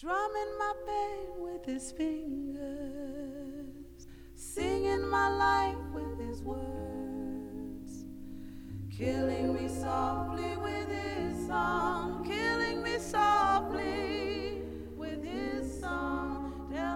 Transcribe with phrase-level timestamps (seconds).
[0.00, 2.56] drumming my pain with his fingers,
[4.34, 8.06] singing my life with his words,
[8.90, 14.62] killing me softly with his song, killing me softly
[14.96, 16.50] with his song.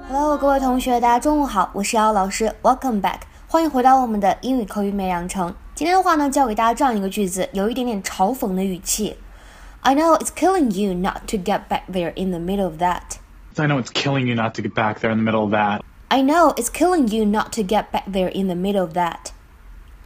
[0.09, 5.55] Hello，各位同学，大家中午好，我是姚老师，Welcome back，欢迎回到我们的英语口语美养成。
[5.75, 9.15] 今天的话呢，教给大家这样一个句子，有一点点嘲讽的语气。
[9.87, 13.19] I know it's killing you not to get back there in the middle of that.
[13.59, 15.85] I know it's killing you not to get back there in the middle of that.
[16.11, 19.33] I know it's killing you not to get back there in the middle of that.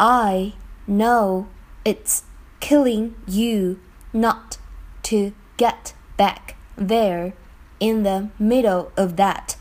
[0.00, 0.54] I
[0.88, 1.46] know
[1.84, 2.24] it's
[2.58, 3.78] killing you
[4.12, 4.58] not
[5.04, 7.34] to get back there
[7.78, 9.56] in the middle of that.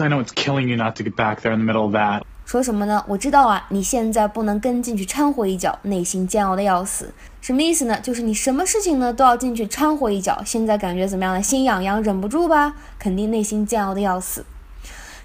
[0.00, 2.26] I know it's killing you not to get back there in the middle of that.
[2.44, 3.04] 说什么呢？
[3.08, 7.12] 我知道啊，你现在不能跟进去掺和一脚，内心煎熬的要死。
[7.40, 7.98] 什么意思呢？
[8.00, 10.42] 就是你什么事情呢都要进去掺和一脚。
[10.44, 11.42] 现在感觉怎么样呢？
[11.42, 12.74] 心痒痒，忍不住吧？
[12.98, 14.44] 肯定内心煎熬的要死。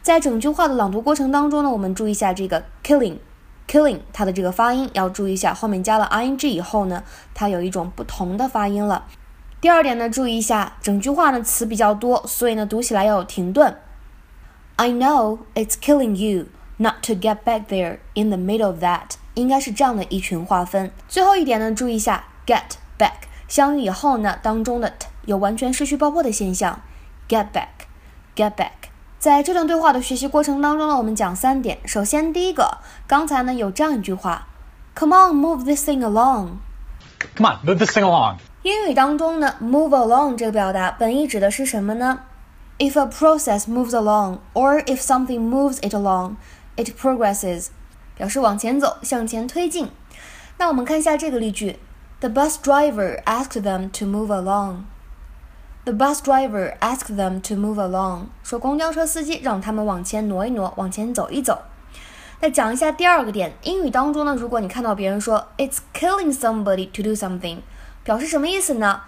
[0.02, 9.06] 在整句话的朗读过程当中呢，我们注意一下这个 killing，killing 它的这个发音要注意一下，后面加了 ing 以后呢，它有一种不同的发音了。
[9.60, 13.76] 第二点呢，注意一下整句话呢词比较多，所以呢读起来要有停顿。
[14.78, 16.46] I know it's killing you.
[16.79, 20.91] Not to get back there in the middle of that，应该是这样的一群划分。
[21.09, 26.81] 最后一点呢，注意一下，get back 相遇以后呢，当中的 t 有完全失去爆破的现象。
[27.29, 28.91] get back，get back。
[29.21, 31.79] 在这段对话的学习过程当中呢，我们讲三点。
[31.85, 34.49] 首先，第一个，刚才呢有这样一句话，
[34.97, 38.39] Come on, move this thing along。Come on, move this thing along。
[38.63, 42.21] 英语当中呢，move along 这个表达本意指的是什么呢？
[42.79, 46.35] If a process moves along, or if something moves it along。
[46.80, 47.68] It progresses，
[48.16, 49.92] 表示往前走，向前推进。
[50.58, 51.78] 那我们看一下这个例句
[52.22, 54.84] ：The bus driver asked them to move along.
[55.84, 58.28] The bus driver asked them to move along.
[58.44, 61.64] 说公交车司机让他们往前挪一挪，往前走一走。
[62.40, 67.58] 那讲一下第二个点，英语当中呢，如果你看到别人说 "It's killing somebody to do something"，
[68.06, 69.02] 表示什么意思呢？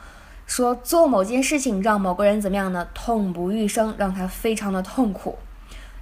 [0.45, 2.85] 说做某件事情让某个人怎么样呢？
[2.93, 5.37] 痛不欲生，让他非常的痛苦。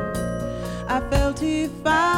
[0.87, 2.08] I felt he found.